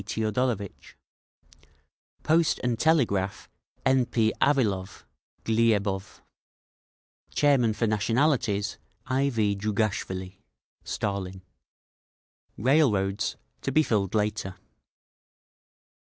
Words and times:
Teodorovitch 0.03 0.95
Post 2.23 2.59
and 2.63 2.79
Telegraph: 2.79 3.47
N. 3.85 4.07
P. 4.07 4.33
Avilov 4.41 5.03
(Gliebov) 5.45 6.21
Chairman 7.35 7.73
for 7.73 7.85
Nationalities: 7.85 8.79
I. 9.05 9.29
V. 9.29 9.55
Djougashvili 9.55 10.37
(Stalin) 10.83 11.43
Railroads: 12.57 13.35
To 13.61 13.71
be 13.71 13.83
filled 13.83 14.15
later. 14.15 14.55